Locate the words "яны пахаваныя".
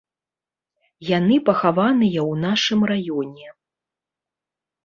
1.17-2.21